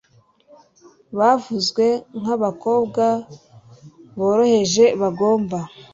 Bavuzwe 1.17 1.85
nkabakobwa 2.19 3.05
boroheje 4.17 4.85
bagomba 5.01 5.57